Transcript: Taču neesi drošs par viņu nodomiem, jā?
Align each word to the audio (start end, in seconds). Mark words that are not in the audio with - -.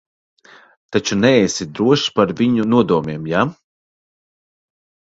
Taču 0.95 1.17
neesi 1.25 1.69
drošs 1.81 2.07
par 2.17 2.35
viņu 2.41 2.69
nodomiem, 2.75 3.31
jā? 3.37 3.47